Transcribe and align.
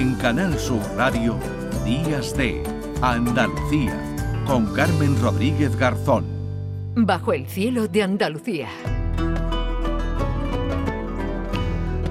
En 0.00 0.14
Canal 0.14 0.58
Sur 0.58 0.80
Radio, 0.96 1.36
Días 1.84 2.34
de 2.34 2.62
Andalucía, 3.02 3.94
con 4.46 4.72
Carmen 4.72 5.14
Rodríguez 5.20 5.76
Garzón. 5.76 6.24
Bajo 6.96 7.34
el 7.34 7.46
cielo 7.46 7.86
de 7.86 8.02
Andalucía. 8.02 8.68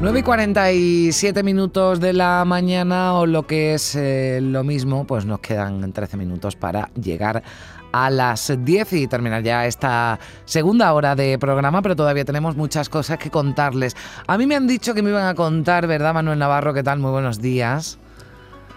9 0.02 0.20
y 0.20 0.22
47 0.22 1.42
minutos 1.42 2.00
de 2.00 2.14
la 2.14 2.46
mañana 2.46 3.16
o 3.16 3.26
lo 3.26 3.48
que 3.48 3.74
es 3.74 3.96
eh, 3.96 4.40
lo 4.40 4.64
mismo, 4.64 5.08
pues 5.08 5.26
nos 5.26 5.40
quedan 5.40 5.92
13 5.92 6.16
minutos 6.16 6.56
para 6.56 6.92
llegar 6.94 7.38
a 7.38 7.44
las 7.94 8.54
10 8.58 8.94
y 8.94 9.08
terminar 9.08 9.44
ya 9.44 9.66
esta 9.66 10.20
segunda 10.46 10.94
hora 10.94 11.16
de 11.16 11.38
programa, 11.40 11.82
pero 11.82 11.96
todavía 11.96 12.26
tenemos 12.26 12.56
muchas 12.56 12.90
cosas 12.90 13.18
que 13.18 13.30
contarles. 13.30 13.96
A 14.28 14.38
mí 14.38 14.46
me 14.46 14.56
han 14.56 14.68
dicho 14.68 14.94
que 14.94 15.02
me 15.02 15.10
iban 15.10 15.28
a 15.28 15.36
contar, 15.36 15.88
¿verdad, 15.88 16.14
Manuel 16.14 16.40
Navarro? 16.40 16.74
¿Qué 16.74 16.84
tal? 16.84 17.00
Muy 17.00 17.12
buenos 17.12 17.42
días. 17.42 17.98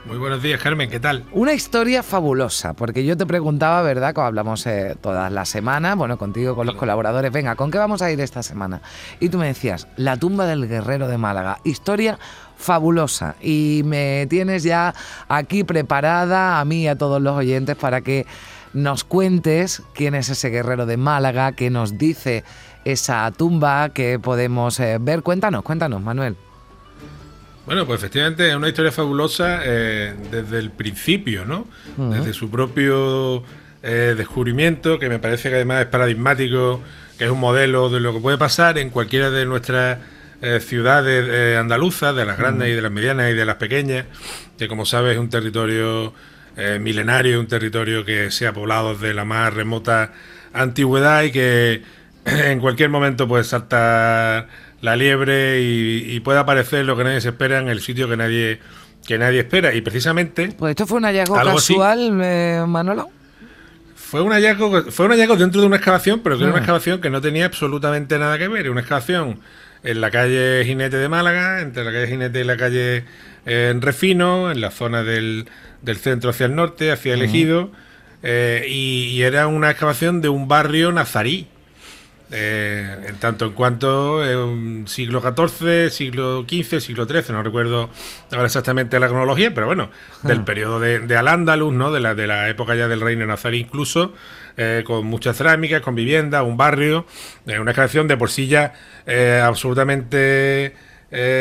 Muy 0.05 0.19
buenos 0.19 0.43
días, 0.43 0.61
Carmen, 0.61 0.91
¿qué 0.91 0.99
tal? 0.99 1.25
Una 1.31 1.53
historia 1.53 2.03
fabulosa, 2.03 2.73
porque 2.73 3.05
yo 3.05 3.17
te 3.17 3.25
preguntaba, 3.25 3.83
¿verdad? 3.83 4.13
Como 4.13 4.27
hablamos 4.27 4.67
eh, 4.67 4.97
todas 5.01 5.31
las 5.31 5.49
semanas, 5.49 5.97
bueno, 5.97 6.19
contigo, 6.19 6.57
con 6.57 6.67
los 6.67 6.75
colaboradores, 6.75 7.31
venga, 7.31 7.55
¿con 7.55 7.71
qué 7.71 7.79
vamos 7.79 8.03
a 8.03 8.11
ir 8.11 8.21
esta 8.21 8.43
semana? 8.43 8.83
Y 9.21 9.29
tú 9.29 9.39
me 9.39 9.47
decías, 9.47 9.87
La 9.97 10.17
tumba 10.17 10.47
del 10.47 10.67
guerrero 10.67 11.07
de 11.07 11.19
Málaga, 11.19 11.59
historia 11.63 12.19
fabulosa. 12.57 13.37
Y 13.41 13.83
me 13.85 14.27
tienes 14.29 14.65
ya 14.65 14.93
aquí 15.29 15.63
preparada, 15.63 16.59
a 16.59 16.65
mí 16.65 16.83
y 16.83 16.89
a 16.89 16.99
todos 16.99 17.23
los 17.23 17.37
oyentes, 17.37 17.77
para 17.77 18.01
que 18.01 18.27
nos 18.75 19.05
cuentes 19.05 19.83
quién 19.95 20.15
es 20.15 20.29
ese 20.29 20.49
guerrero 20.51 20.87
de 20.87 20.97
Málaga, 20.97 21.53
qué 21.53 21.71
nos 21.71 21.99
dice 21.99 22.45
esa 22.85 23.31
tumba 23.31 23.91
que 23.91 24.19
podemos 24.19 24.79
eh, 24.81 24.99
ver. 25.01 25.23
Cuéntanos, 25.23 25.63
cuéntanos, 25.63 26.03
Manuel. 26.03 26.37
Bueno, 27.67 27.87
pues 27.87 28.01
efectivamente 28.01 28.49
es 28.49 28.57
una 28.57 28.69
historia 28.69 28.91
fabulosa 28.91 29.61
eh, 29.65 30.15
desde 30.31 30.59
el 30.59 30.71
principio, 30.71 31.45
¿no? 31.45 31.67
Desde 31.97 32.33
su 32.33 32.51
propio 32.51 33.45
eh, 33.85 34.15
descubrimiento, 34.17 34.99
que 34.99 35.09
me 35.09 35.21
parece 35.21 35.49
que 35.49 35.57
además 35.57 35.83
es 35.83 35.87
paradigmático, 35.87 36.81
que 37.19 37.25
es 37.25 37.31
un 37.31 37.39
modelo 37.39 37.89
de 37.89 38.01
lo 38.01 38.13
que 38.13 38.21
puede 38.21 38.37
pasar 38.37 38.79
en 38.79 38.91
cualquiera 38.91 39.31
de 39.31 39.47
nuestras 39.47 39.99
eh, 40.41 40.59
ciudades 40.59 41.57
andaluzas, 41.57 42.17
de 42.17 42.25
las 42.25 42.37
grandes 42.37 42.69
y 42.69 42.73
de 42.73 42.83
las 42.83 42.91
medianas 42.91 43.31
y 43.31 43.35
de 43.35 43.45
las 43.45 43.57
pequeñas, 43.57 44.07
que 44.59 44.67
como 44.67 44.85
sabes 44.85 45.13
es 45.13 45.19
un 45.19 45.31
territorio 45.31 46.13
milenario, 46.81 47.41
un 47.41 47.47
territorio 47.47 48.05
que 48.05 48.31
se 48.31 48.47
ha 48.47 48.53
poblado 48.53 48.95
desde 48.95 49.15
la 49.15 49.25
más 49.25 49.53
remota 49.53 50.13
antigüedad 50.53 51.23
y 51.23 51.33
que 51.33 51.83
en 52.25 52.61
cualquier 52.61 52.91
momento 52.91 53.27
puede 53.27 53.45
saltar 53.45 54.49
la 54.81 54.97
liebre 54.97 55.61
y, 55.63 56.19
puede 56.21 56.41
aparecer 56.41 56.85
lo 56.85 56.97
que 56.97 57.05
nadie 57.05 57.21
se 57.21 57.29
espera 57.29 57.59
en 57.59 57.69
el 57.69 57.81
sitio 57.81 58.09
que 58.09 58.17
nadie 58.17 58.61
que 59.07 59.19
nadie 59.19 59.41
espera. 59.41 59.75
Y 59.75 59.81
precisamente 59.81 60.53
pues 60.57 60.71
esto 60.71 60.87
fue 60.87 60.99
un 60.99 61.05
hallazgo 61.05 61.35
casual 61.35 62.21
eh, 62.23 62.65
Manolo 62.67 63.09
fue 64.13 64.21
un 64.21 64.33
hallazgo 64.33 64.91
fue 64.91 65.07
un 65.07 65.13
hallazgo 65.13 65.37
dentro 65.37 65.63
de 65.63 65.67
una 65.69 65.77
excavación 65.77 66.21
pero 66.23 66.37
que 66.37 66.43
era 66.43 66.53
una 66.53 66.61
excavación 66.61 67.01
que 67.01 67.09
no 67.09 67.23
tenía 67.23 67.47
absolutamente 67.47 68.19
nada 68.19 68.37
que 68.37 68.47
ver. 68.47 68.69
Una 68.69 68.83
excavación 68.83 69.41
en 69.83 70.03
la 70.03 70.11
calle 70.11 70.67
Jinete 70.67 70.99
de 70.99 71.09
Málaga 71.09 71.63
entre 71.63 71.83
la 71.83 71.93
calle 71.93 72.09
Jinete 72.09 72.41
y 72.43 72.45
la 72.45 72.59
calle 72.59 73.05
eh, 73.47 73.75
Refino 73.81 74.51
en 74.51 74.61
la 74.61 74.71
zona 74.71 75.03
del, 75.03 75.47
del, 75.81 75.97
centro 75.97 76.29
hacia 76.29 76.45
el 76.45 76.55
norte 76.55 76.93
hacia 76.93 77.15
el 77.15 77.23
Ejido 77.23 77.73
eh, 78.23 78.67
y, 78.69 79.23
era 79.23 79.47
una 79.47 79.71
excavación 79.71 80.21
de 80.21 80.29
un 80.29 80.47
barrio 80.47 80.93
nazarí 80.93 81.49
eh, 82.35 82.97
en 83.09 83.17
tanto 83.17 83.45
en 83.45 83.53
cuanto 83.53 84.25
eh, 84.25 84.85
siglo 84.87 85.21
XIV, 85.21 85.91
siglo 85.91 86.47
XV, 86.49 86.81
siglo 86.81 87.05
XIII, 87.07 87.25
no 87.29 87.43
recuerdo 87.43 87.91
ahora 88.31 88.47
exactamente 88.47 88.99
la 88.99 89.09
cronología, 89.09 89.53
pero 89.53 89.67
bueno, 89.67 89.91
del 90.23 90.41
ah. 90.41 90.45
periodo 90.47 90.81
de, 90.81 91.17
Al-Ándalus, 91.17 91.75
¿no? 91.75 91.93
de, 91.93 92.01
la, 92.01 92.15
de 92.15 92.27
la 92.27 92.49
época 92.49 92.75
ya 92.75 92.89
del 92.89 93.03
reino 93.03 93.27
nazarí 93.27 93.61
incluso, 93.61 94.15
eh, 94.57 94.83
con 94.87 95.07
muchas 95.07 95.37
cerámicas, 95.37 95.83
con 95.83 95.95
vivienda, 95.95 96.43
un 96.43 96.57
barrio, 96.57 97.05
una 97.47 97.75
creación 97.75 98.09
de 98.09 98.17
por 98.17 98.31
sí 98.31 98.47
ya 98.47 98.73
absolutamente 99.45 100.75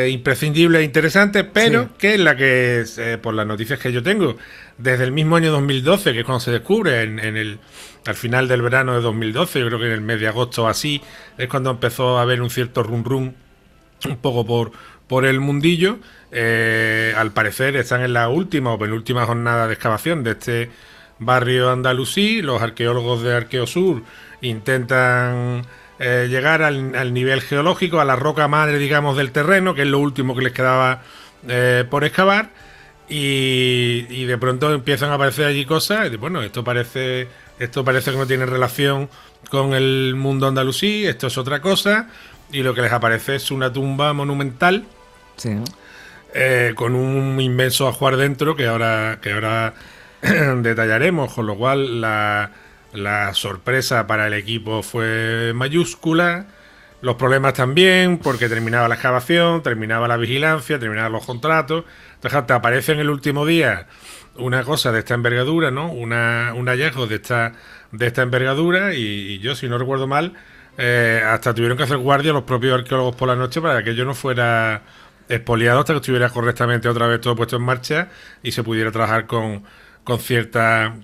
imprescindible 0.09 0.79
e 0.79 0.83
interesante, 0.83 1.43
pero 1.45 1.89
que 1.97 2.15
es 2.15 2.19
la 2.19 2.35
que, 2.35 2.83
por 3.21 3.33
las 3.33 3.47
noticias 3.47 3.79
que 3.79 3.91
yo 3.91 4.03
tengo, 4.03 4.35
desde 4.77 5.05
el 5.05 5.11
mismo 5.11 5.37
año 5.37 5.51
2012, 5.51 6.11
que 6.11 6.19
es 6.19 6.25
cuando 6.25 6.41
se 6.41 6.51
descubre 6.51 7.01
en 7.03 7.19
el 7.19 7.59
al 8.05 8.15
final 8.15 8.47
del 8.47 8.61
verano 8.61 8.95
de 8.95 9.01
2012, 9.01 9.59
yo 9.59 9.67
creo 9.67 9.79
que 9.79 9.85
en 9.85 9.91
el 9.91 10.01
mes 10.01 10.19
de 10.19 10.27
agosto 10.27 10.67
así, 10.67 11.01
es 11.37 11.47
cuando 11.47 11.69
empezó 11.69 12.17
a 12.17 12.23
haber 12.23 12.41
un 12.41 12.49
cierto 12.49 12.83
rum 12.83 13.03
rum 13.03 13.33
un 14.05 14.17
poco 14.17 14.45
por, 14.45 14.71
por 15.07 15.25
el 15.25 15.39
mundillo. 15.39 15.99
Eh, 16.31 17.13
al 17.15 17.31
parecer 17.31 17.75
están 17.75 18.01
en 18.01 18.13
la 18.13 18.29
última 18.29 18.73
o 18.73 18.79
penúltima 18.79 19.25
jornada 19.25 19.67
de 19.67 19.73
excavación 19.73 20.23
de 20.23 20.31
este 20.31 20.69
barrio 21.19 21.69
andalusí. 21.69 22.41
Los 22.41 22.61
arqueólogos 22.61 23.21
de 23.21 23.35
Arqueosur 23.35 24.03
intentan 24.41 25.63
eh, 26.01 26.27
llegar 26.29 26.63
al, 26.63 27.13
nivel 27.13 27.41
geológico, 27.41 28.01
a 28.01 28.05
la 28.05 28.15
roca 28.15 28.47
madre, 28.47 28.79
digamos, 28.79 29.15
del 29.15 29.31
terreno, 29.31 29.75
que 29.75 29.83
es 29.83 29.87
lo 29.87 29.99
último 29.99 30.35
que 30.35 30.41
les 30.41 30.53
quedaba 30.53 31.03
eh, 31.47 31.85
por 31.89 32.03
excavar. 32.03 32.49
Y, 33.07 34.05
y, 34.09 34.25
de 34.25 34.37
pronto 34.37 34.73
empiezan 34.73 35.11
a 35.11 35.15
aparecer 35.15 35.45
allí 35.45 35.65
cosas. 35.65 36.11
Y 36.11 36.15
bueno, 36.15 36.41
esto 36.41 36.63
parece 36.63 37.27
esto 37.61 37.85
parece 37.85 38.11
que 38.11 38.17
no 38.17 38.25
tiene 38.25 38.47
relación 38.47 39.07
con 39.51 39.75
el 39.75 40.15
mundo 40.15 40.47
andalusí, 40.47 41.05
esto 41.05 41.27
es 41.27 41.37
otra 41.37 41.61
cosa, 41.61 42.09
y 42.51 42.63
lo 42.63 42.73
que 42.73 42.81
les 42.81 42.91
aparece 42.91 43.35
es 43.35 43.51
una 43.51 43.71
tumba 43.71 44.13
monumental 44.13 44.83
eh, 46.33 46.73
con 46.75 46.95
un 46.95 47.39
inmenso 47.39 47.87
ajuar 47.87 48.17
dentro 48.17 48.55
que 48.55 48.65
ahora, 48.65 49.19
que 49.21 49.33
ahora 49.33 49.75
detallaremos, 50.21 51.31
con 51.33 51.45
lo 51.45 51.55
cual 51.55 52.01
la, 52.01 52.49
la 52.93 53.33
sorpresa 53.33 54.07
para 54.07 54.27
el 54.27 54.33
equipo 54.33 54.83
fue 54.83 55.53
mayúscula. 55.55 56.47
Los 57.01 57.15
problemas 57.15 57.53
también, 57.53 58.19
porque 58.19 58.47
terminaba 58.47 58.87
la 58.87 58.95
excavación, 58.95 59.63
terminaba 59.63 60.07
la 60.07 60.17
vigilancia, 60.17 60.77
terminaban 60.77 61.11
los 61.11 61.25
contratos. 61.25 61.85
Entonces, 62.15 62.45
te 62.45 62.53
aparece 62.53 62.91
en 62.91 62.99
el 62.99 63.09
último 63.09 63.45
día 63.45 63.87
una 64.35 64.63
cosa 64.63 64.91
de 64.91 64.99
esta 64.99 65.13
envergadura, 65.13 65.71
¿no? 65.71 65.91
Una, 65.91 66.53
un 66.55 66.67
hallazgo 66.67 67.07
de 67.07 67.15
esta, 67.15 67.53
de 67.91 68.07
esta 68.07 68.21
envergadura 68.21 68.93
y, 68.93 69.39
yo, 69.39 69.55
si 69.55 69.67
no 69.67 69.77
recuerdo 69.77 70.07
mal, 70.07 70.33
eh, 70.77 71.21
hasta 71.25 71.53
tuvieron 71.53 71.77
que 71.77 71.83
hacer 71.83 71.97
guardia 71.97 72.33
los 72.33 72.43
propios 72.43 72.79
arqueólogos 72.79 73.15
por 73.15 73.27
la 73.27 73.35
noche 73.35 73.61
para 73.61 73.83
que 73.83 73.95
yo 73.95 74.05
no 74.05 74.13
fuera 74.13 74.83
expoliado 75.27 75.79
hasta 75.79 75.93
que 75.93 75.97
estuviera 75.97 76.29
correctamente 76.29 76.87
otra 76.87 77.07
vez 77.07 77.21
todo 77.21 77.35
puesto 77.35 77.55
en 77.55 77.63
marcha 77.63 78.09
y 78.43 78.51
se 78.51 78.63
pudiera 78.63 78.91
trabajar 78.91 79.27
con, 79.27 79.63
con 80.03 80.19
cierta 80.19 80.95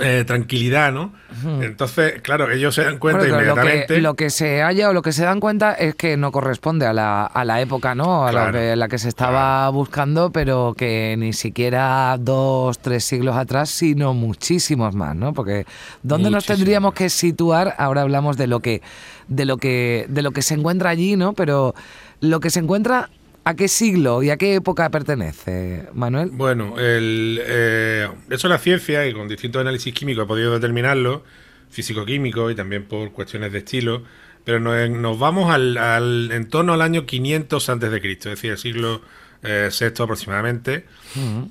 eh, 0.00 0.24
tranquilidad, 0.24 0.92
¿no? 0.92 1.12
Entonces, 1.60 2.22
claro, 2.22 2.48
ellos 2.48 2.74
se 2.74 2.84
dan 2.84 2.98
cuenta 2.98 3.26
inmediatamente. 3.26 4.00
Lo 4.00 4.14
que, 4.14 4.30
se 4.30 4.62
halla 4.62 4.88
o 4.88 4.92
lo 4.92 5.02
que 5.02 5.10
se 5.10 5.24
dan 5.24 5.40
cuenta 5.40 5.74
es 5.74 5.96
que 5.96 6.16
no 6.16 6.30
corresponde 6.30 6.86
a 6.86 6.92
la, 6.92 7.24
a 7.24 7.44
la 7.44 7.60
época, 7.60 7.96
¿no? 7.96 8.24
A 8.24 8.30
la, 8.30 8.88
que, 8.88 8.98
se 8.98 9.08
estaba 9.08 9.68
buscando, 9.70 10.30
pero 10.30 10.74
que 10.76 11.16
ni 11.18 11.32
siquiera 11.32 12.16
dos, 12.20 12.78
tres 12.78 13.04
siglos 13.04 13.36
atrás, 13.36 13.68
sino 13.68 14.14
muchísimos 14.14 14.94
más, 14.94 15.16
¿no? 15.16 15.32
Porque 15.34 15.66
¿dónde 16.04 16.30
nos 16.30 16.46
tendríamos 16.46 16.94
que 16.94 17.10
situar? 17.10 17.74
Ahora 17.76 18.02
hablamos 18.02 18.36
de 18.36 18.46
lo 18.46 18.60
que, 18.60 18.82
de 19.26 19.44
lo 19.44 19.56
que, 19.56 20.06
de 20.08 20.22
lo 20.22 20.30
que 20.30 20.42
se 20.42 20.54
encuentra 20.54 20.90
allí, 20.90 21.16
¿no? 21.16 21.32
Pero 21.32 21.74
lo 22.20 22.38
que 22.38 22.50
se 22.50 22.60
encuentra 22.60 23.10
¿A 23.44 23.54
qué 23.54 23.68
siglo 23.68 24.22
y 24.22 24.30
a 24.30 24.36
qué 24.36 24.54
época 24.54 24.90
pertenece, 24.90 25.88
Manuel? 25.94 26.30
Bueno, 26.32 26.78
el, 26.78 27.40
eh, 27.42 28.08
eso 28.28 28.46
es 28.46 28.50
la 28.50 28.58
ciencia 28.58 29.06
y 29.06 29.14
con 29.14 29.28
distintos 29.28 29.60
análisis 29.60 29.94
químicos 29.94 30.24
he 30.24 30.26
podido 30.26 30.52
determinarlo, 30.52 31.24
físico-químico 31.70 32.50
y 32.50 32.54
también 32.54 32.84
por 32.84 33.12
cuestiones 33.12 33.52
de 33.52 33.58
estilo, 33.58 34.02
pero 34.44 34.60
nos, 34.60 35.18
vamos 35.18 35.52
al, 35.52 36.30
en 36.32 36.48
torno 36.48 36.74
al 36.74 36.82
año 36.82 37.06
500 37.06 37.68
antes 37.68 37.90
de 37.90 38.00
Cristo, 38.00 38.28
es 38.28 38.36
decir, 38.36 38.52
el 38.52 38.58
siglo 38.58 39.00
eh, 39.42 39.70
VI 39.70 40.02
aproximadamente, 40.02 40.84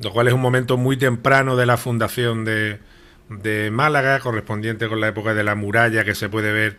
lo 0.02 0.12
cual 0.12 0.28
es 0.28 0.34
un 0.34 0.42
momento 0.42 0.78
muy 0.78 0.98
temprano 0.98 1.56
de 1.56 1.66
la 1.66 1.78
fundación 1.78 2.46
de, 2.46 2.80
de 3.30 3.72
Málaga, 3.72 4.20
correspondiente 4.20 4.88
con 4.88 5.00
la 5.00 5.08
época 5.08 5.34
de 5.34 5.44
la 5.44 5.56
muralla 5.56 6.04
que 6.04 6.16
se 6.16 6.30
puede 6.30 6.52
ver 6.52 6.78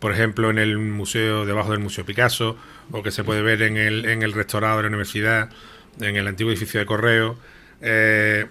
por 0.00 0.12
ejemplo, 0.12 0.50
en 0.50 0.58
el 0.58 0.78
museo, 0.78 1.46
debajo 1.46 1.70
del 1.70 1.80
Museo 1.80 2.04
Picasso, 2.04 2.56
o 2.90 3.02
que 3.02 3.10
se 3.10 3.22
puede 3.22 3.42
ver 3.42 3.62
en 3.62 3.76
el, 3.76 4.06
en 4.06 4.22
el 4.22 4.32
restaurado 4.32 4.78
de 4.78 4.82
la 4.84 4.88
universidad, 4.88 5.50
en 6.00 6.16
el 6.16 6.26
antiguo 6.26 6.50
edificio 6.50 6.80
de 6.80 6.86
correo. 6.86 7.36
Eh, 7.82 8.46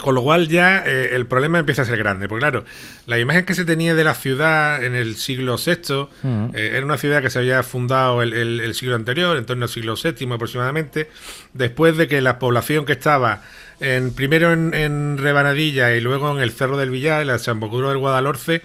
con 0.00 0.16
lo 0.16 0.22
cual 0.22 0.48
ya 0.48 0.82
eh, 0.84 1.10
el 1.12 1.26
problema 1.26 1.60
empieza 1.60 1.82
a 1.82 1.84
ser 1.84 1.96
grande, 1.96 2.28
porque 2.28 2.40
claro, 2.40 2.64
la 3.06 3.20
imagen 3.20 3.44
que 3.44 3.54
se 3.54 3.64
tenía 3.64 3.94
de 3.94 4.02
la 4.02 4.14
ciudad 4.14 4.82
en 4.82 4.96
el 4.96 5.14
siglo 5.14 5.56
VI 5.64 6.08
mm. 6.22 6.44
eh, 6.54 6.70
era 6.74 6.84
una 6.84 6.98
ciudad 6.98 7.22
que 7.22 7.30
se 7.30 7.38
había 7.38 7.62
fundado 7.62 8.20
el, 8.20 8.74
siglo 8.74 8.96
anterior, 8.96 9.36
en 9.36 9.46
torno 9.46 9.64
al 9.64 9.68
siglo 9.68 9.94
VII 9.94 10.32
aproximadamente, 10.32 11.08
después 11.54 11.96
de 11.96 12.08
que 12.08 12.20
la 12.20 12.40
población 12.40 12.84
que 12.84 12.92
estaba 12.92 13.42
en, 13.78 14.12
primero 14.12 14.52
en, 14.52 15.18
Rebanadilla 15.18 15.94
y 15.94 16.00
luego 16.00 16.36
en 16.36 16.42
el 16.42 16.50
Cerro 16.50 16.76
del 16.76 16.90
Villar, 16.90 17.22
en 17.22 17.28
la 17.28 17.34
Desembocadura 17.34 17.90
del 17.90 17.98
Guadalhorce, 17.98 18.62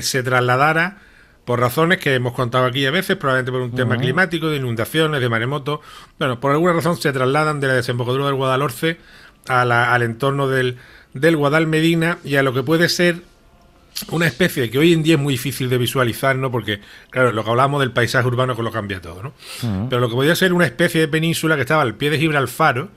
se 0.00 0.22
trasladara 0.24 0.98
por 1.46 1.60
razones 1.60 1.98
que 1.98 2.14
hemos 2.14 2.34
contado 2.34 2.66
aquí 2.66 2.84
a 2.84 2.90
veces, 2.90 3.16
probablemente 3.16 3.52
por 3.52 3.60
un 3.60 3.70
tema 3.70 3.96
climático, 3.96 4.48
de 4.48 4.56
inundaciones, 4.56 5.20
de 5.20 5.28
maremotos. 5.28 5.78
Bueno, 6.18 6.40
por 6.40 6.50
alguna 6.50 6.72
razón 6.72 6.96
se 6.96 7.12
trasladan 7.12 7.60
de 7.60 7.68
la 7.68 7.74
desembocadura 7.74 8.26
del 8.26 8.34
Guadalhorce 8.34 8.98
al 9.46 10.02
entorno 10.02 10.48
del, 10.48 10.76
del 11.14 11.36
Guadalmedina 11.36 12.18
y 12.24 12.34
a 12.34 12.42
lo 12.42 12.52
que 12.52 12.64
puede 12.64 12.88
ser 12.88 13.22
una 14.10 14.26
especie 14.26 14.68
que 14.70 14.78
hoy 14.78 14.92
en 14.92 15.04
día 15.04 15.14
es 15.14 15.20
muy 15.20 15.34
difícil 15.34 15.70
de 15.70 15.78
visualizar, 15.78 16.34
¿no? 16.34 16.50
Porque, 16.50 16.80
claro, 17.10 17.30
lo 17.30 17.44
que 17.44 17.50
hablamos 17.50 17.78
del 17.80 17.92
paisaje 17.92 18.26
urbano 18.26 18.56
que 18.56 18.62
lo 18.64 18.72
cambia 18.72 19.00
todo, 19.00 19.22
¿no? 19.22 19.32
Pero 19.88 20.00
lo 20.00 20.08
que 20.08 20.16
podía 20.16 20.34
ser 20.34 20.52
una 20.52 20.66
especie 20.66 21.00
de 21.00 21.06
península 21.06 21.54
que 21.54 21.62
estaba 21.62 21.82
al 21.82 21.94
pie 21.94 22.10
de 22.10 22.18
Gibralfaro, 22.18 22.88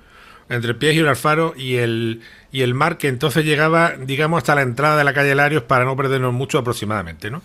entre 0.50 0.72
el 0.72 0.78
pie 0.78 0.90
de 0.90 0.96
Gibralfaro 0.96 1.54
y 1.56 1.76
el, 1.76 2.22
y 2.52 2.64
el 2.64 2.74
mar, 2.74 2.98
que 2.98 3.08
entonces 3.08 3.46
llegaba, 3.46 3.94
digamos, 4.00 4.40
hasta 4.40 4.56
la 4.56 4.64
entrada 4.64 4.98
de 4.98 5.04
la 5.04 5.14
calle 5.14 5.36
Larios 5.36 5.64
para 5.64 5.86
no 5.86 5.96
perdernos 5.96 6.34
mucho 6.34 6.58
aproximadamente, 6.58 7.30
¿no? 7.30 7.44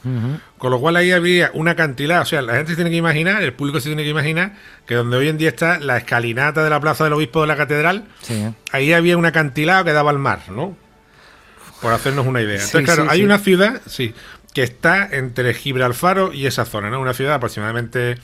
Con 0.56 0.70
lo 0.70 0.80
cual 0.80 0.96
ahí 0.96 1.12
había 1.12 1.50
una 1.52 1.72
acantilada, 1.72 2.22
o 2.22 2.24
sea, 2.24 2.40
la 2.40 2.54
gente 2.54 2.72
se 2.72 2.76
tiene 2.76 2.90
que 2.90 2.96
imaginar, 2.96 3.42
el 3.42 3.52
público 3.52 3.78
se 3.80 3.90
tiene 3.90 4.02
que 4.04 4.08
imaginar, 4.08 4.54
que 4.86 4.94
donde 4.94 5.18
hoy 5.18 5.28
en 5.28 5.36
día 5.36 5.50
está 5.50 5.78
la 5.78 5.98
escalinata 5.98 6.64
de 6.64 6.70
la 6.70 6.80
Plaza 6.80 7.04
del 7.04 7.12
Obispo 7.12 7.42
de 7.42 7.46
la 7.46 7.56
Catedral, 7.56 8.04
ahí 8.72 8.92
había 8.94 9.18
una 9.18 9.28
acantilado 9.28 9.84
que 9.84 9.92
daba 9.92 10.10
al 10.10 10.18
mar, 10.18 10.40
¿no? 10.48 10.74
Por 11.82 11.92
hacernos 11.92 12.26
una 12.26 12.40
idea. 12.40 12.62
Entonces, 12.62 12.84
claro, 12.84 13.10
hay 13.10 13.22
una 13.22 13.38
ciudad, 13.38 13.82
sí, 13.86 14.14
que 14.54 14.62
está 14.62 15.06
entre 15.12 15.52
Gibralfaro 15.52 16.32
y 16.32 16.46
esa 16.46 16.64
zona, 16.64 16.88
¿no? 16.88 17.00
Una 17.00 17.12
ciudad 17.12 17.34
aproximadamente 17.34 18.16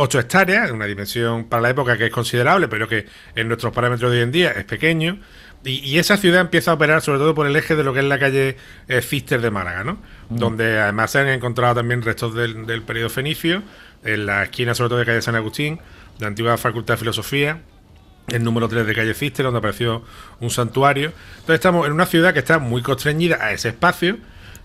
8 0.00 0.20
hectáreas, 0.20 0.70
una 0.70 0.86
dimensión 0.86 1.44
para 1.44 1.60
la 1.60 1.70
época 1.70 1.98
que 1.98 2.06
es 2.06 2.12
considerable, 2.12 2.68
pero 2.68 2.88
que 2.88 3.06
en 3.34 3.48
nuestros 3.48 3.72
parámetros 3.72 4.12
de 4.12 4.18
hoy 4.18 4.22
en 4.22 4.32
día 4.32 4.50
es 4.52 4.64
pequeño. 4.64 5.18
Y, 5.64 5.98
esa 5.98 6.16
ciudad 6.16 6.40
empieza 6.40 6.70
a 6.70 6.74
operar 6.74 7.02
sobre 7.02 7.18
todo 7.18 7.34
por 7.34 7.46
el 7.46 7.56
eje 7.56 7.74
de 7.74 7.82
lo 7.82 7.92
que 7.92 7.98
es 7.98 8.04
la 8.04 8.18
calle 8.20 8.56
eh, 8.86 9.02
Fister 9.02 9.40
de 9.40 9.50
Málaga, 9.50 9.82
¿no? 9.82 9.98
Mm. 10.30 10.36
Donde 10.36 10.78
además 10.78 11.10
se 11.10 11.18
han 11.18 11.28
encontrado 11.28 11.74
también 11.74 12.02
restos 12.02 12.32
del, 12.32 12.64
del 12.64 12.82
periodo 12.82 13.10
fenicio, 13.10 13.64
en 14.04 14.24
la 14.24 14.44
esquina 14.44 14.72
sobre 14.72 14.90
todo 14.90 14.98
de 15.00 15.04
calle 15.04 15.20
San 15.20 15.34
Agustín, 15.34 15.80
la 16.20 16.28
antigua 16.28 16.56
Facultad 16.56 16.94
de 16.94 16.98
Filosofía, 16.98 17.60
el 18.28 18.44
número 18.44 18.68
3 18.68 18.86
de 18.86 18.94
calle 18.94 19.14
Fister, 19.14 19.44
donde 19.44 19.58
apareció 19.58 20.04
un 20.38 20.50
santuario. 20.50 21.12
Entonces 21.32 21.54
estamos 21.54 21.86
en 21.88 21.92
una 21.92 22.06
ciudad 22.06 22.32
que 22.32 22.38
está 22.38 22.60
muy 22.60 22.82
constreñida 22.82 23.38
a 23.40 23.50
ese 23.50 23.70
espacio. 23.70 24.18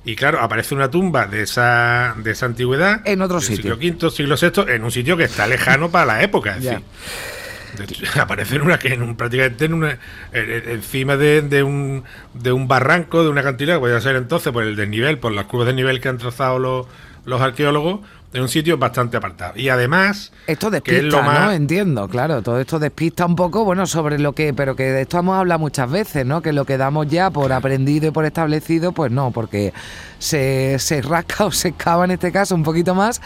Y 0.05 0.15
claro, 0.15 0.41
aparece 0.41 0.75
una 0.75 0.91
tumba 0.91 1.27
de 1.27 1.43
esa, 1.43 2.15
de 2.17 2.31
esa 2.31 2.45
antigüedad. 2.45 3.01
En 3.05 3.21
otro 3.21 3.39
sitio. 3.39 3.77
Siglo 3.77 4.07
V, 4.07 4.11
siglo 4.11 4.35
VI, 4.35 4.73
en 4.73 4.83
un 4.83 4.91
sitio 4.91 5.15
que 5.15 5.23
está 5.23 5.47
lejano 5.47 5.89
para 5.91 6.05
la 6.05 6.23
época. 6.23 6.57
Es 6.57 6.63
decir, 6.63 8.07
aparece 8.19 8.55
en 8.55 8.63
una 8.63 8.77
que 8.77 8.89
en 8.89 9.01
un, 9.01 9.15
prácticamente 9.15 9.65
en 9.65 9.73
una, 9.73 9.97
encima 10.33 11.15
de, 11.17 11.63
un, 11.63 12.03
de 12.33 12.51
un 12.51 12.67
barranco, 12.67 13.23
de 13.23 13.29
una 13.29 13.43
cantidad, 13.43 13.79
puede 13.79 13.99
ser 14.01 14.15
entonces 14.15 14.51
por 14.51 14.63
el 14.63 14.75
desnivel, 14.75 15.17
por 15.17 15.31
las 15.31 15.45
curvas 15.45 15.67
de 15.67 15.73
nivel 15.73 16.01
que 16.01 16.09
han 16.09 16.17
trazado 16.17 16.59
los, 16.59 16.87
los 17.25 17.41
arqueólogos, 17.41 18.01
en 18.33 18.41
un 18.41 18.49
sitio 18.49 18.77
bastante 18.77 19.17
apartado. 19.17 19.53
Y 19.55 19.69
además... 19.69 20.31
Esto 20.47 20.69
despista, 20.69 21.21
¿no? 21.21 21.51
Entiendo, 21.51 22.07
claro. 22.09 22.41
Todo 22.41 22.59
esto 22.59 22.79
despista 22.79 23.25
un 23.25 23.35
poco, 23.35 23.63
bueno, 23.63 23.85
sobre 23.85 24.19
lo 24.19 24.33
que... 24.33 24.53
Pero 24.53 24.75
que 24.75 24.83
de 24.83 25.01
esto 25.01 25.19
hemos 25.19 25.37
hablado 25.37 25.59
muchas 25.59 25.89
veces, 25.89 26.25
¿no? 26.25 26.41
Que 26.41 26.51
lo 26.51 26.65
que 26.65 26.77
damos 26.77 27.07
ya 27.07 27.29
por 27.29 27.53
aprendido 27.53 28.07
y 28.07 28.11
por 28.11 28.25
establecido, 28.25 28.91
pues 28.91 29.11
no, 29.11 29.31
porque 29.31 29.73
se, 30.17 30.79
se 30.79 31.01
rasca 31.01 31.45
o 31.45 31.51
se 31.51 31.69
excava 31.69 32.05
en 32.05 32.11
este 32.11 32.31
caso 32.31 32.55
un 32.55 32.63
poquito 32.63 32.95
más 32.95 33.21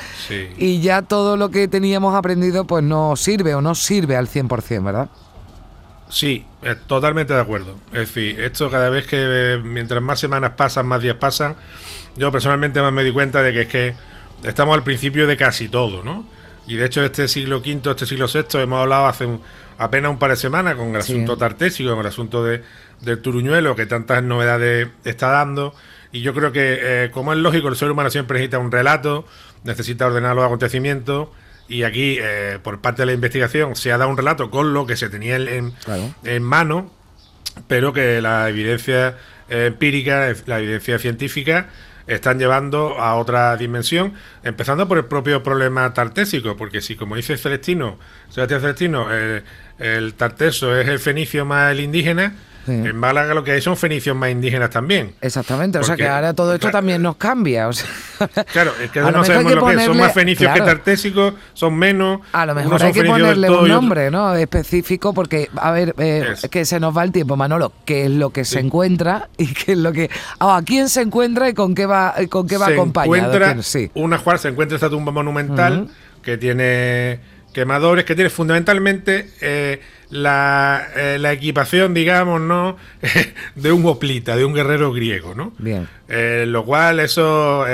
y 0.57 0.81
ya 0.81 1.01
todo 1.04 1.38
lo 1.38 1.50
que 1.50 1.68
teníamos 1.68 2.15
aprendido 2.15 2.65
pues 2.65 2.83
no 2.83 3.15
sirve 3.15 3.56
o 3.56 3.62
no 3.62 3.75
sirve 3.75 4.18
al 4.18 4.27
100%, 4.27 4.83
¿verdad? 4.83 5.09
Sí, 6.09 6.45
totalmente 6.88 7.33
de 7.33 7.42
acuerdo. 7.42 7.75
Es 7.92 8.13
decir, 8.13 8.39
esto 8.39 8.69
cada 8.69 8.89
vez 8.89 9.06
que 9.06 9.59
mientras 9.63 10.01
más 10.01 10.19
semanas 10.19 10.54
pasan, 10.56 10.88
más 10.88 11.01
días 11.01 11.18
pasan, 11.18 11.56
yo 12.15 12.31
personalmente 12.31 12.81
más 12.81 12.94
me 12.94 13.04
di 13.04 13.12
cuenta 13.12 13.42
de 13.42 13.54
que 13.54 13.62
es 13.62 13.68
que 13.68 13.95
estamos 14.44 14.75
al 14.75 14.84
principio 14.84 15.28
de 15.28 15.38
casi 15.38 15.69
todo, 15.69 16.04
¿no? 16.04 16.25
Y 16.68 16.75
de 16.75 16.86
hecho, 16.86 17.04
este 17.04 17.28
siglo 17.28 17.60
V, 17.60 17.92
este 17.92 18.06
siglo 18.06 18.28
VI, 18.28 18.60
hemos 18.60 18.81
hablado 18.81 19.07
hace 19.07 19.28
apenas 19.78 20.12
un 20.12 20.19
par 20.19 20.31
de 20.31 20.36
semanas 20.36 20.75
con 20.75 20.89
el 20.89 20.98
asunto 20.98 21.38
tartésico, 21.38 21.92
con 21.92 22.00
el 22.01 22.07
asunto 22.07 22.44
de, 22.44 22.62
del 23.01 23.22
Turuñuelo, 23.22 23.75
que 23.75 23.86
tantas 23.86 24.22
novedades 24.22 24.89
está 25.06 25.30
dando. 25.30 25.74
Y 26.12 26.22
yo 26.22 26.34
creo 26.34 26.51
que, 26.51 26.80
eh, 26.81 27.12
como 27.12 27.31
es 27.31 27.39
lógico, 27.39 27.69
el 27.69 27.78
ser 27.78 27.89
humano 27.89 28.10
siempre 28.10 28.39
necesita 28.39 28.60
un 28.60 28.72
relato, 28.72 29.25
necesita 29.63 30.07
ordenar 30.07 30.36
los 30.36 30.45
acontecimientos. 30.45 31.30
Y 31.69 31.83
aquí, 31.83 32.18
eh, 32.19 32.60
por 32.62 32.81
parte 32.81 33.04
de 33.04 33.07
la 33.07 33.13
investigación, 33.13 33.75
se 33.75 33.94
ha 33.94 33.98
dado 33.98 34.10
un 34.10 34.18
relato 34.18 34.50
con 34.50 34.74
lo 34.74 34.86
que 34.86 34.98
se 34.98 35.10
tenía 35.10 35.38
en, 35.38 35.74
en 36.24 36.44
mano, 36.44 36.92
pero 37.68 37.94
que 37.94 38.22
la 38.22 38.50
evidencia 38.50 39.18
empírica, 39.50 40.33
la 40.45 40.60
evidencia 40.60 41.00
científica, 41.00 41.69
están 42.07 42.39
llevando 42.39 43.00
a 43.00 43.15
otra 43.15 43.56
dimensión, 43.57 44.13
empezando 44.44 44.88
por 44.88 44.98
el 44.98 45.06
propio 45.06 45.44
problema 45.44 45.94
tartésico, 45.94 46.56
porque 46.57 46.81
si, 46.81 46.95
como 46.95 47.15
dice 47.15 47.38
Celestino, 47.38 48.00
Sebastián 48.30 48.62
Celestino, 48.62 49.13
el, 49.13 49.44
el 49.77 50.13
tarteso 50.13 50.75
es 50.75 50.88
el 50.88 51.00
fenicio 51.00 51.45
más 51.45 51.71
el 51.71 51.81
indígena, 51.81 52.33
en 52.68 52.96
Málaga 52.96 53.34
lo 53.34 53.44
que 53.44 53.52
hay 53.52 53.62
son 53.62 53.78
fenicios 53.78 54.16
más 54.16 54.30
indígenas 54.30 54.69
también. 54.69 55.14
Exactamente, 55.22 55.80
o 55.80 55.84
sea 55.84 55.96
que 55.96 56.08
ahora 56.08 56.34
todo 56.34 56.54
esto 56.54 56.69
también 56.69 57.02
nos 57.02 57.18
cambia. 57.18 57.69
claro, 58.52 58.74
es 58.81 58.92
que 58.92 59.02
no 59.02 59.24
sabemos 59.24 59.54
lo 59.54 59.66
que 59.66 59.74
es. 59.75 59.86
Son 59.86 59.98
más 59.98 60.14
fenicios 60.14 60.54
que 60.54 60.60
tartésicos, 60.60 61.34
son 61.54 61.75
menos. 61.75 62.22
A 62.31 62.46
lo 62.46 62.56
mejor 62.56 62.84
hay 62.84 62.94
que 62.94 63.04
ponerle 63.04 63.50
un 63.50 63.68
nombre 63.68 64.12
¿no? 64.12 64.36
específico 64.36 65.14
porque, 65.14 65.50
a 65.56 65.72
ver, 65.72 65.94
eh, 65.98 66.36
que 66.50 66.66
se 66.66 66.80
nos 66.80 66.96
va 66.96 67.04
el 67.04 67.12
tiempo, 67.12 67.36
Manolo. 67.36 67.74
¿Qué 67.86 68.06
es 68.06 68.12
lo 68.12 68.31
que 68.31 68.46
se 68.46 68.60
encuentra 68.60 69.30
y 69.38 69.54
qué 69.54 69.74
es 69.74 69.78
lo 69.78 69.92
que. 69.92 70.10
¿A 70.40 70.62
quién 70.66 70.90
se 70.90 71.02
encuentra 71.02 71.50
y 71.50 71.54
con 71.54 71.75
qué 71.75 71.86
va, 71.86 72.16
con 72.30 72.48
qué 72.48 72.58
va 72.58 72.68
acompañado? 72.68 73.34
Encuentra 73.34 73.64
sí. 73.64 73.92
Una 73.94 74.19
cual 74.19 74.40
se 74.40 74.50
encuentra 74.50 74.75
esta 74.75 74.90
tumba 74.90 75.12
monumental 75.12 75.90
que 76.22 76.38
tiene 76.38 77.19
quemadores, 77.57 78.06
que 78.06 78.13
tiene 78.13 78.30
fundamentalmente. 78.30 79.31
Eh, 79.42 79.81
la, 80.12 80.89
eh, 80.95 81.18
la 81.19 81.33
equipación, 81.33 81.95
digamos, 81.95 82.39
¿no? 82.39 82.77
de 83.56 83.71
un 83.71 83.83
oplita, 83.88 84.36
de 84.36 84.45
un 84.45 84.54
guerrero 84.54 84.94
griego, 84.94 85.33
¿no? 85.33 85.54
Bien. 85.57 85.88
Eh, 86.07 86.45
lo 86.48 86.63
cual 86.65 87.00
eso, 87.00 87.65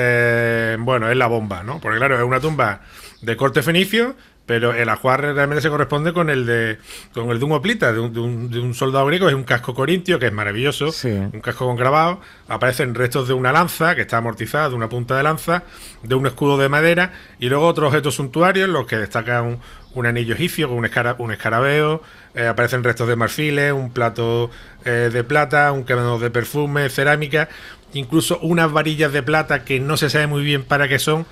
bueno, 0.80 1.12
es 1.12 1.18
la 1.18 1.27
bomba, 1.27 1.63
¿no? 1.63 1.81
Porque 1.81 1.97
claro, 1.97 2.18
es 2.18 2.24
una 2.24 2.39
tumba 2.39 2.81
de 3.21 3.35
corte 3.35 3.62
fenicio, 3.62 4.15
pero 4.45 4.74
el 4.74 4.90
ajuar 4.90 5.22
realmente 5.22 5.62
se 5.62 5.69
corresponde 5.69 6.12
con 6.12 6.30
el 6.30 6.45
de 6.45 6.78
con 7.13 7.30
el 7.30 7.40
de 7.40 7.45
un 7.45 7.62
de 7.62 8.00
un, 8.00 8.50
de 8.50 8.60
un, 8.60 8.74
soldado 8.74 9.06
griego, 9.06 9.30
es 9.30 9.36
un 9.36 9.44
casco 9.44 9.74
corintio, 9.74 10.19
que 10.19 10.28
es 10.28 10.34
maravilloso, 10.34 10.90
un 11.06 11.42
casco 11.42 11.66
con 11.66 11.78
grabado, 11.78 12.19
aparecen 12.48 12.94
restos 12.94 13.28
de 13.28 13.34
una 13.34 13.51
lanza, 13.51 13.95
que 13.95 14.01
está 14.01 14.18
amortizada, 14.18 14.69
de 14.69 14.75
una 14.75 14.90
punta 14.90 15.16
de 15.16 15.24
lanza, 15.24 15.63
de 16.01 16.16
un 16.16 16.25
escudo 16.28 16.57
de 16.57 16.68
madera, 16.68 17.13
y 17.40 17.48
luego 17.48 17.66
otros 17.68 17.88
objetos 17.88 18.16
suntuarios, 18.16 18.68
los 18.69 18.86
que 18.86 18.98
destacan 18.98 19.60
un, 19.94 20.06
anillo 20.06 20.34
egipcio 20.34 20.68
con 20.68 20.78
un, 20.78 20.90
un 21.18 21.31
escarabeo, 21.31 22.01
eh, 22.36 22.48
aparecen 22.48 22.84
restos 22.84 23.07
de 23.07 23.16
marfiles, 23.16 23.72
un 23.72 23.92
plato 23.92 24.50
eh, 24.84 25.10
de 25.13 25.24
plata, 25.24 25.71
un 25.71 25.85
quemador 25.85 26.19
de 26.19 26.31
perfume, 26.31 26.90
cerámica, 26.90 27.47
incluso 27.94 28.40
unas 28.40 28.71
varillas 28.71 29.14
de 29.14 29.23
plata 29.23 29.64
que 29.64 29.80
no 29.80 29.95
se 29.97 30.09
sabe 30.09 30.28
muy 30.28 30.44
bien 30.44 30.64
para 30.64 30.88
qué 30.88 31.00
son, 31.00 31.26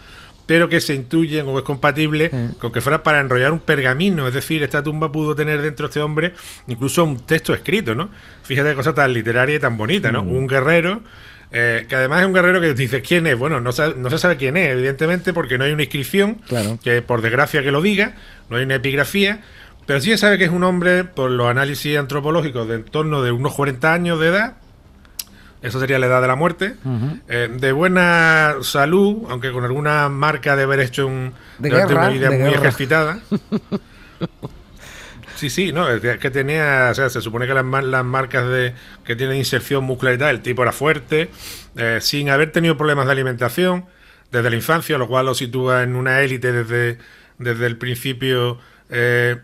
pero 0.52 0.68
que 0.68 0.82
se 0.82 0.94
intuyen 0.94 1.48
o 1.48 1.58
es 1.58 1.64
compatible 1.64 2.30
con 2.60 2.74
que 2.74 2.82
fuera 2.82 3.04
para 3.04 3.22
enrollar 3.22 3.54
un 3.54 3.62
pergamino. 3.62 4.28
Es 4.28 4.34
decir, 4.34 4.62
esta 4.64 4.84
tumba 4.84 5.10
pudo 5.10 5.34
tener 5.34 5.62
dentro 5.62 5.88
de 5.88 5.92
este 5.92 6.02
hombre 6.02 6.34
incluso 6.68 7.06
un 7.06 7.26
texto 7.26 7.54
escrito, 7.54 7.96
¿no? 7.96 8.10
Fíjate 8.44 8.72
qué 8.72 8.76
cosa 8.76 8.94
tan 8.94 9.14
literaria 9.14 9.56
y 9.56 9.60
tan 9.60 9.78
bonita, 9.78 10.12
¿no? 10.12 10.26
Mm. 10.26 10.36
Un 10.36 10.48
guerrero. 10.48 11.04
Eh, 11.54 11.86
que 11.88 11.96
además 11.96 12.20
es 12.20 12.28
un 12.28 12.34
guerrero 12.34 12.60
que 12.60 12.74
dice 12.74 13.02
quién 13.02 13.28
es. 13.28 13.38
Bueno, 13.38 13.62
no, 13.62 13.70
no, 13.96 14.10
se 14.10 14.18
sabe 14.18 14.36
quién 14.36 14.58
es, 14.58 14.72
evidentemente, 14.72 15.32
porque 15.32 15.58
no 15.58 15.64
hay 15.64 15.72
una 15.72 15.84
inscripción 15.84 16.42
que, 16.84 17.02
por 17.02 17.22
desgracia, 17.22 17.64
que 17.64 17.72
lo 17.72 17.82
diga, 17.82 18.18
no 18.50 18.58
hay 18.58 18.66
una 18.66 18.76
epigrafía. 18.76 19.40
Pero 19.86 20.02
sí 20.02 20.10
se 20.10 20.18
sabe 20.18 20.38
que 20.38 20.44
es 20.44 20.52
un 20.52 20.66
hombre, 20.66 21.06
por 21.06 21.32
los 21.32 21.48
análisis 21.48 21.98
antropológicos, 21.98 22.68
de 22.68 22.76
en 22.76 22.84
torno 22.84 23.24
de 23.24 23.32
unos 23.32 23.54
40 23.54 23.94
años 23.94 24.20
de 24.20 24.28
edad, 24.28 24.58
eso 25.62 25.80
sería 25.80 26.00
la 26.00 26.08
edad 26.08 26.22
de 26.22 26.28
la 26.28 26.36
muerte, 26.36 26.76
eh, 27.28 27.50
de 27.52 27.72
buena 27.72 28.56
salud, 28.62 29.24
aunque 29.30 29.52
con 29.52 29.64
alguna 29.64 30.10
marca 30.10 30.56
de 30.56 30.64
haber 30.64 30.80
hecho 30.80 31.08
un, 31.08 31.34
de 31.60 31.70
una 31.70 32.10
vida 32.10 32.32
muy 32.32 32.50
ejercitada. 32.50 33.20
Sí, 35.42 35.50
sí, 35.50 35.72
no, 35.72 35.90
es 35.90 36.20
que 36.20 36.30
tenía, 36.30 36.90
o 36.92 36.94
sea, 36.94 37.10
se 37.10 37.20
supone 37.20 37.48
que 37.48 37.56
las, 37.56 37.66
las 37.66 38.06
marcas 38.06 38.48
de 38.48 38.76
que 39.04 39.16
tienen 39.16 39.38
inserción 39.38 39.84
muscular 39.84 40.14
y 40.14 40.18
tal, 40.20 40.36
el 40.36 40.42
tipo 40.42 40.62
era 40.62 40.72
fuerte, 40.72 41.32
eh, 41.78 41.98
sin 42.00 42.30
haber 42.30 42.52
tenido 42.52 42.78
problemas 42.78 43.08
de 43.08 43.14
alimentación 43.14 43.86
desde 44.32 44.52
la 44.52 44.56
infancia, 44.56 45.00
lo 45.00 45.08
cual 45.08 45.26
lo 45.26 45.34
sitúa 45.34 45.82
en 45.82 45.96
una 45.96 46.22
élite 46.22 46.52
desde, 46.52 47.00
desde 47.40 47.66
el 47.66 47.78
principio 47.78 48.60
eh, 48.92 49.38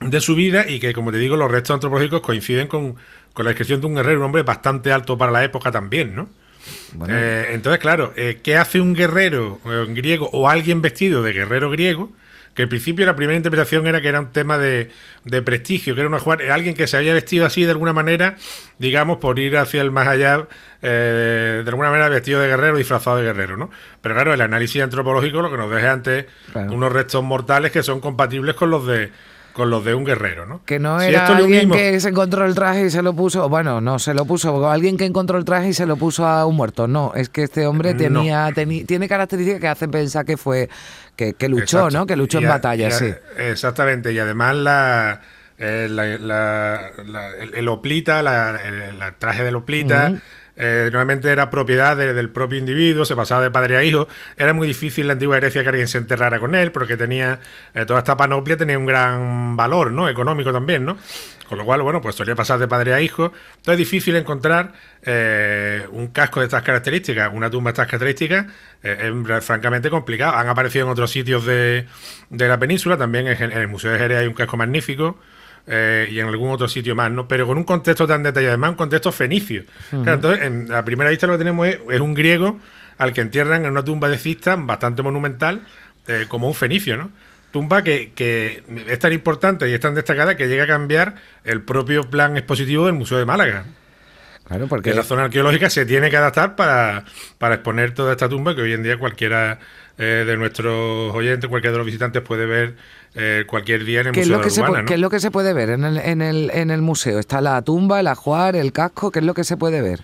de 0.00 0.20
su 0.20 0.34
vida 0.34 0.68
y 0.68 0.80
que, 0.80 0.92
como 0.92 1.12
te 1.12 1.18
digo, 1.18 1.36
los 1.36 1.50
restos 1.50 1.74
antropológicos 1.74 2.20
coinciden 2.20 2.68
con, 2.68 2.96
con 3.32 3.44
la 3.44 3.50
descripción 3.50 3.80
de 3.80 3.86
un 3.86 3.94
guerrero, 3.96 4.20
un 4.20 4.26
hombre 4.26 4.42
bastante 4.42 4.92
alto 4.92 5.18
para 5.18 5.32
la 5.32 5.44
época 5.44 5.70
también, 5.70 6.14
¿no? 6.14 6.28
Eh, 7.08 7.50
entonces, 7.52 7.80
claro, 7.80 8.12
eh, 8.16 8.40
¿qué 8.42 8.56
hace 8.56 8.80
un 8.80 8.94
guerrero 8.94 9.60
eh, 9.64 9.86
griego 9.88 10.28
o 10.32 10.48
alguien 10.48 10.82
vestido 10.82 11.22
de 11.22 11.32
guerrero 11.32 11.70
griego? 11.70 12.12
que 12.58 12.64
al 12.64 12.68
principio 12.68 13.06
la 13.06 13.14
primera 13.14 13.36
interpretación 13.36 13.86
era 13.86 14.00
que 14.00 14.08
era 14.08 14.18
un 14.18 14.32
tema 14.32 14.58
de, 14.58 14.90
prestigio, 15.44 15.94
que 15.94 16.00
era 16.00 16.08
una 16.08 16.18
alguien 16.52 16.74
que 16.74 16.88
se 16.88 16.96
había 16.96 17.14
vestido 17.14 17.46
así 17.46 17.62
de 17.62 17.70
alguna 17.70 17.92
manera, 17.92 18.34
digamos, 18.80 19.18
por 19.18 19.38
ir 19.38 19.56
hacia 19.56 19.80
el 19.80 19.92
más 19.92 20.08
allá, 20.08 20.48
eh, 20.82 21.62
de 21.62 21.70
alguna 21.70 21.90
manera 21.90 22.08
vestido 22.08 22.40
de 22.40 22.48
guerrero, 22.48 22.76
disfrazado 22.76 23.18
de 23.18 23.22
guerrero, 23.22 23.56
¿no? 23.56 23.70
Pero 24.02 24.16
claro, 24.16 24.34
el 24.34 24.40
análisis 24.40 24.82
antropológico 24.82 25.40
lo 25.40 25.52
que 25.52 25.56
nos 25.56 25.70
deja 25.70 25.92
antes 25.92 26.26
unos 26.52 26.90
restos 26.92 27.22
mortales 27.22 27.70
que 27.70 27.84
son 27.84 28.00
compatibles 28.00 28.56
con 28.56 28.70
los 28.70 28.84
de 28.88 29.12
con 29.58 29.70
los 29.70 29.84
de 29.84 29.92
un 29.92 30.04
guerrero, 30.04 30.46
¿no? 30.46 30.60
Que 30.64 30.78
no 30.78 31.00
era 31.00 31.26
alguien 31.26 31.68
que 31.68 31.98
se 31.98 32.10
encontró 32.10 32.46
el 32.46 32.54
traje 32.54 32.86
y 32.86 32.90
se 32.90 33.02
lo 33.02 33.12
puso, 33.12 33.48
bueno, 33.48 33.80
no, 33.80 33.98
se 33.98 34.14
lo 34.14 34.24
puso, 34.24 34.70
alguien 34.70 34.96
que 34.96 35.04
encontró 35.04 35.36
el 35.36 35.44
traje 35.44 35.70
y 35.70 35.72
se 35.74 35.84
lo 35.84 35.96
puso 35.96 36.24
a 36.24 36.46
un 36.46 36.54
muerto, 36.54 36.86
no, 36.86 37.12
es 37.16 37.28
que 37.28 37.42
este 37.42 37.66
hombre 37.66 37.94
tenía, 37.94 38.52
tiene 38.54 39.08
características 39.08 39.60
que 39.60 39.66
hacen 39.66 39.90
pensar 39.90 40.24
que 40.24 40.36
fue, 40.36 40.68
que, 41.16 41.34
luchó, 41.48 41.90
¿no? 41.90 42.06
Que 42.06 42.14
luchó 42.14 42.38
en 42.38 42.46
batalla, 42.46 42.92
sí. 42.92 43.12
Exactamente, 43.36 44.12
y 44.12 44.20
además 44.20 44.54
la... 44.54 45.20
Eh, 45.60 45.86
el, 47.52 47.68
oplita, 47.68 48.20
el, 48.20 49.00
traje 49.18 49.42
del 49.42 49.56
oplita, 49.56 50.12
eh, 50.60 50.88
normalmente 50.90 51.30
era 51.30 51.50
propiedad 51.50 51.96
del 51.96 52.30
propio 52.30 52.58
individuo, 52.58 53.04
se 53.04 53.14
pasaba 53.14 53.42
de 53.42 53.50
padre 53.50 53.76
a 53.76 53.84
hijo. 53.84 54.08
Era 54.36 54.52
muy 54.52 54.66
difícil 54.66 55.02
en 55.02 55.06
la 55.08 55.12
antigua 55.12 55.36
Grecia 55.36 55.62
que 55.62 55.68
alguien 55.68 55.86
se 55.86 55.98
enterrara 55.98 56.40
con 56.40 56.56
él, 56.56 56.72
porque 56.72 56.96
tenía 56.96 57.38
eh, 57.74 57.86
toda 57.86 58.00
esta 58.00 58.16
panoplia 58.16 58.56
tenía 58.56 58.76
un 58.76 58.84
gran 58.84 59.56
valor, 59.56 59.92
¿no? 59.92 60.08
Económico 60.08 60.52
también, 60.52 60.84
¿no? 60.84 60.98
Con 61.48 61.58
lo 61.58 61.64
cual, 61.64 61.82
bueno, 61.82 62.00
pues 62.00 62.16
solía 62.16 62.34
pasar 62.34 62.58
de 62.58 62.66
padre 62.66 62.92
a 62.92 63.00
hijo. 63.00 63.32
Entonces 63.56 63.72
es 63.74 63.78
difícil 63.78 64.16
encontrar 64.16 64.72
eh, 65.02 65.86
un 65.92 66.08
casco 66.08 66.40
de 66.40 66.46
estas 66.46 66.64
características, 66.64 67.30
una 67.32 67.48
tumba 67.48 67.70
de 67.70 67.74
estas 67.74 67.86
características, 67.86 68.46
es 68.82 69.44
francamente 69.44 69.90
complicado. 69.90 70.36
Han 70.36 70.48
aparecido 70.48 70.86
en 70.86 70.92
otros 70.92 71.10
sitios 71.10 71.46
de, 71.46 71.86
la 72.30 72.58
península, 72.58 72.98
también 72.98 73.28
en, 73.28 73.52
el 73.52 73.68
Museo 73.68 73.92
de 73.92 73.98
Jerez 73.98 74.18
hay 74.18 74.26
un 74.26 74.34
casco 74.34 74.56
magnífico. 74.56 75.18
Eh, 75.66 76.08
y 76.10 76.20
en 76.20 76.28
algún 76.28 76.50
otro 76.50 76.68
sitio 76.68 76.94
más, 76.94 77.10
¿no? 77.10 77.28
Pero 77.28 77.46
con 77.46 77.58
un 77.58 77.64
contexto 77.64 78.06
tan 78.06 78.22
detallado, 78.22 78.52
además 78.52 78.70
un 78.70 78.76
contexto 78.76 79.12
fenicio. 79.12 79.64
entonces, 79.92 80.44
en 80.44 80.68
la 80.68 80.84
primera 80.84 81.10
vista 81.10 81.26
lo 81.26 81.34
que 81.34 81.38
tenemos 81.38 81.68
es, 81.68 82.00
un 82.00 82.14
griego 82.14 82.58
al 82.96 83.12
que 83.12 83.20
entierran 83.20 83.64
en 83.64 83.72
una 83.72 83.84
tumba 83.84 84.08
de 84.08 84.18
cista 84.18 84.56
bastante 84.56 85.02
monumental, 85.02 85.60
eh, 86.06 86.24
como 86.28 86.48
un 86.48 86.54
fenicio, 86.54 86.96
¿no? 86.96 87.10
Tumba 87.52 87.82
que, 87.82 88.12
que, 88.14 88.62
es 88.88 88.98
tan 88.98 89.12
importante 89.12 89.68
y 89.68 89.72
es 89.72 89.80
tan 89.80 89.94
destacada 89.94 90.36
que 90.36 90.48
llega 90.48 90.64
a 90.64 90.66
cambiar 90.66 91.14
el 91.44 91.62
propio 91.62 92.08
plan 92.08 92.36
expositivo 92.36 92.86
del 92.86 92.94
Museo 92.94 93.18
de 93.18 93.24
Málaga. 93.24 93.64
Claro, 94.48 94.66
porque 94.66 94.94
la 94.94 95.02
zona 95.02 95.24
arqueológica 95.24 95.68
se 95.68 95.84
tiene 95.84 96.08
que 96.08 96.16
adaptar 96.16 96.56
para, 96.56 97.04
para 97.36 97.56
exponer 97.56 97.92
toda 97.92 98.12
esta 98.12 98.30
tumba 98.30 98.54
que 98.54 98.62
hoy 98.62 98.72
en 98.72 98.82
día 98.82 98.98
cualquiera 98.98 99.58
eh, 99.98 100.24
de 100.26 100.36
nuestros 100.38 101.14
oyentes, 101.14 101.50
cualquiera 101.50 101.72
de 101.72 101.78
los 101.78 101.84
visitantes 101.84 102.22
puede 102.22 102.46
ver 102.46 102.76
eh, 103.14 103.44
cualquier 103.46 103.84
día 103.84 104.00
en 104.00 104.06
el 104.06 104.12
Museo 104.14 104.40
de 104.40 104.60
Urbana, 104.62 104.84
¿Qué 104.86 104.94
es 104.94 105.00
lo 105.00 105.10
que 105.10 105.20
se 105.20 105.30
puede 105.30 105.52
ver 105.52 105.68
en 105.68 105.84
el, 105.84 105.98
en, 105.98 106.22
el, 106.22 106.50
en 106.54 106.70
el 106.70 106.80
museo? 106.80 107.18
¿Está 107.18 107.42
la 107.42 107.60
tumba, 107.60 108.00
el 108.00 108.06
ajuar, 108.06 108.56
el 108.56 108.72
casco? 108.72 109.10
¿Qué 109.10 109.18
es 109.18 109.24
lo 109.26 109.34
que 109.34 109.44
se 109.44 109.58
puede 109.58 109.82
ver? 109.82 110.00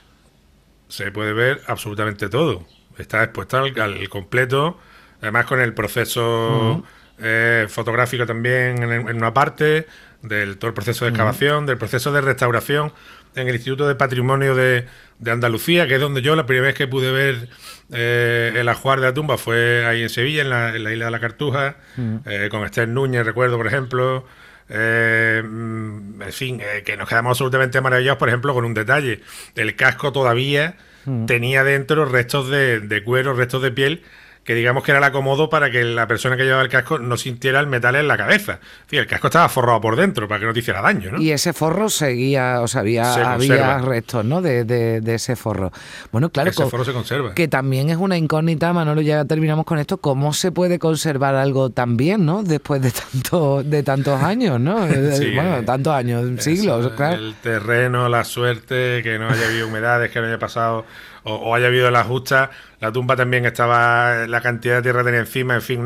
Se 0.88 1.10
puede 1.10 1.32
ver 1.32 1.62
absolutamente 1.66 2.28
todo. 2.28 2.66
Está 2.98 3.24
expuesto 3.24 3.56
al, 3.56 4.08
completo, 4.10 4.78
además 5.22 5.46
con 5.46 5.60
el 5.60 5.72
proceso 5.72 6.84
eh, 7.18 7.66
fotográfico 7.70 8.26
también 8.26 8.82
en, 8.82 9.16
una 9.16 9.32
parte, 9.32 9.86
del 10.20 10.58
todo 10.58 10.68
el 10.68 10.74
proceso 10.74 11.06
de 11.06 11.12
excavación, 11.12 11.64
del 11.64 11.78
proceso 11.78 12.12
de 12.12 12.20
restauración 12.20 12.92
en 13.36 13.48
el 13.48 13.54
Instituto 13.54 13.86
de 13.86 13.94
Patrimonio 13.94 14.54
de, 14.54 14.86
de 15.18 15.30
Andalucía, 15.30 15.86
que 15.86 15.94
es 15.94 16.00
donde 16.00 16.22
yo 16.22 16.36
la 16.36 16.46
primera 16.46 16.66
vez 16.66 16.74
que 16.74 16.86
pude 16.86 17.10
ver 17.12 17.48
eh, 17.92 18.52
el 18.54 18.68
ajuar 18.68 19.00
de 19.00 19.06
la 19.06 19.14
tumba 19.14 19.38
fue 19.38 19.84
ahí 19.86 20.02
en 20.02 20.08
Sevilla, 20.08 20.42
en 20.42 20.50
la, 20.50 20.92
isla 20.92 21.06
de 21.06 21.10
la 21.10 21.20
Cartuja, 21.20 21.76
mm. 21.96 22.16
eh, 22.26 22.48
con 22.50 22.64
Esther 22.64 22.88
Núñez, 22.88 23.24
recuerdo, 23.24 23.56
por 23.56 23.66
ejemplo. 23.66 24.26
Eh, 24.68 25.42
mm, 25.44 26.22
en 26.22 26.32
fin, 26.32 26.62
que 26.84 26.96
nos 26.96 27.08
quedamos 27.08 27.32
absolutamente 27.32 27.80
maravillados, 27.80 28.18
por 28.18 28.28
ejemplo, 28.28 28.54
con 28.54 28.64
un 28.64 28.74
detalle. 28.74 29.20
El 29.54 29.76
casco 29.76 30.12
todavía 30.12 30.76
mm. 31.04 31.26
tenía 31.26 31.64
dentro 31.64 32.04
restos 32.06 32.48
de, 32.48 32.80
de 32.80 33.04
cuero, 33.04 33.34
restos 33.34 33.62
de 33.62 33.70
piel 33.70 34.02
que 34.44 34.54
digamos 34.54 34.84
que 34.84 34.90
era 34.90 34.98
el 34.98 35.04
acomodo 35.04 35.48
para 35.48 35.70
que 35.70 35.82
la 35.84 36.06
persona 36.06 36.36
que 36.36 36.44
llevaba 36.44 36.62
el 36.62 36.68
casco 36.68 36.98
no 36.98 37.16
sintiera 37.16 37.60
el 37.60 37.66
metal 37.66 37.96
en 37.96 38.06
la 38.06 38.16
cabeza. 38.16 38.60
el 38.90 39.06
casco 39.06 39.28
estaba 39.28 39.48
forrado 39.48 39.80
por 39.80 39.96
dentro 39.96 40.28
para 40.28 40.40
que 40.40 40.46
no 40.46 40.52
te 40.52 40.58
hiciera 40.60 40.82
daño, 40.82 41.12
¿no? 41.12 41.20
Y 41.20 41.32
ese 41.32 41.52
forro 41.54 41.88
seguía, 41.88 42.60
o 42.60 42.68
sea, 42.68 42.82
había, 42.82 43.32
había 43.32 43.78
restos, 43.78 44.24
¿no? 44.24 44.42
De, 44.42 44.64
de, 44.64 45.14
ese 45.14 45.34
forro. 45.34 45.72
Bueno, 46.12 46.28
claro. 46.28 46.50
Ese 46.50 46.66
forro 46.66 46.84
se 46.84 46.92
conserva. 46.92 47.34
Que 47.34 47.48
también 47.48 47.88
es 47.88 47.96
una 47.96 48.18
incógnita, 48.18 48.72
Manolo, 48.72 49.00
ya 49.00 49.24
terminamos 49.24 49.64
con 49.64 49.78
esto. 49.78 49.96
¿Cómo 49.96 50.32
se 50.34 50.52
puede 50.52 50.78
conservar 50.78 51.34
algo 51.34 51.70
tan 51.70 51.96
bien, 51.96 52.26
¿no? 52.26 52.42
Después 52.42 52.82
de, 52.82 52.90
tanto, 52.90 53.62
de 53.62 53.82
tantos 53.82 54.22
años, 54.22 54.60
¿no? 54.60 54.86
bueno, 55.34 55.64
tantos 55.64 55.94
años, 55.94 56.42
siglos, 56.42 56.92
claro. 56.96 57.16
El 57.16 57.34
terreno, 57.36 58.08
la 58.08 58.24
suerte, 58.24 59.00
que 59.02 59.18
no 59.18 59.28
haya 59.30 59.46
habido 59.46 59.68
humedades, 59.68 60.10
que 60.10 60.20
no 60.20 60.26
haya 60.26 60.38
pasado 60.38 60.84
o, 61.24 61.54
haya 61.54 61.68
habido 61.68 61.90
la 61.90 62.04
justa, 62.04 62.50
la 62.84 62.92
tumba 62.92 63.16
también 63.16 63.46
estaba, 63.46 64.26
la 64.26 64.42
cantidad 64.42 64.76
de 64.76 64.82
tierra 64.82 65.02
tenía 65.02 65.20
encima, 65.20 65.54
en 65.54 65.62
fin, 65.62 65.82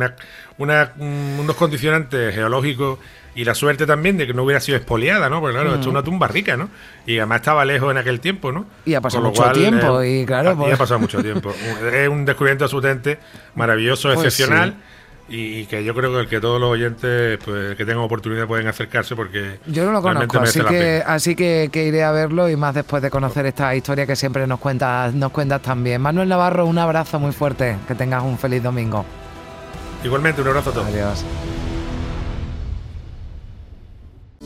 una, 0.58 0.92
unos 0.98 1.54
condicionantes 1.54 2.34
geológicos 2.34 2.98
y 3.36 3.44
la 3.44 3.54
suerte 3.54 3.86
también 3.86 4.16
de 4.16 4.26
que 4.26 4.34
no 4.34 4.42
hubiera 4.42 4.58
sido 4.58 4.76
expoliada, 4.76 5.28
¿no? 5.28 5.40
Porque 5.40 5.54
claro, 5.54 5.70
esto 5.70 5.82
es 5.82 5.86
una 5.86 6.02
tumba 6.02 6.26
rica, 6.26 6.56
¿no? 6.56 6.68
Y 7.06 7.18
además 7.18 7.36
estaba 7.42 7.64
lejos 7.64 7.92
en 7.92 7.98
aquel 7.98 8.18
tiempo, 8.18 8.50
¿no? 8.50 8.66
Y 8.84 8.94
ha 8.94 9.00
pasado 9.00 9.22
mucho 9.22 9.44
tiempo, 9.52 10.02
eh, 10.02 10.22
y 10.22 10.26
claro. 10.26 10.50
Y 10.50 10.52
ha 10.54 10.56
pues 10.56 10.78
pasado 10.78 10.98
mucho 10.98 11.22
tiempo. 11.22 11.54
es 11.92 12.08
un 12.08 12.24
descubrimiento 12.24 12.64
absolutamente 12.64 13.20
maravilloso, 13.54 14.12
pues 14.12 14.26
excepcional 14.26 14.74
y 15.28 15.66
que 15.66 15.84
yo 15.84 15.94
creo 15.94 16.12
que 16.12 16.20
el 16.20 16.28
que 16.28 16.40
todos 16.40 16.60
los 16.60 16.70
oyentes 16.70 17.38
pues, 17.44 17.76
que 17.76 17.84
tengan 17.84 18.02
oportunidad 18.04 18.46
pueden 18.46 18.66
acercarse 18.66 19.14
porque 19.14 19.58
yo 19.66 19.84
no 19.84 19.92
lo 19.92 20.00
conozco 20.00 20.38
así 20.40 20.60
que 20.60 21.02
así 21.06 21.34
que, 21.36 21.70
iré 21.74 22.02
a 22.02 22.12
verlo 22.12 22.48
y 22.48 22.56
más 22.56 22.74
después 22.74 23.02
de 23.02 23.10
conocer 23.10 23.44
esta 23.46 23.74
historia 23.74 24.06
que 24.06 24.16
siempre 24.16 24.46
nos 24.46 24.58
cuentas 24.58 25.12
nos 25.14 25.32
cuentas 25.32 25.60
también. 25.62 26.00
Manuel 26.00 26.28
Navarro 26.28 26.66
un 26.66 26.78
abrazo 26.78 27.18
muy 27.18 27.32
fuerte. 27.32 27.76
Que 27.86 27.94
tengas 27.94 28.22
un 28.22 28.38
feliz 28.38 28.62
domingo. 28.62 29.04
Igualmente 30.04 30.40
un 30.42 30.48
abrazo 30.48 30.70
a 30.70 30.72
todos. 30.72 30.86
Adiós. 30.86 31.24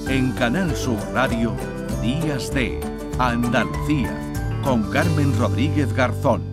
En 0.08 0.32
Canal 0.32 0.74
Sur 0.74 0.98
Radio 1.12 1.54
Días 2.00 2.52
de 2.52 2.80
Andalucía 3.18 4.14
con 4.62 4.90
Carmen 4.90 5.36
Rodríguez 5.38 5.92
Garzón 5.92 6.51